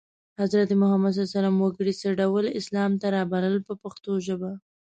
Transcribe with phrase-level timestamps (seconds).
[0.41, 1.15] حضرت محمد
[1.61, 4.51] وګړي څه ډول اسلام ته رابلل په پښتو ژبه.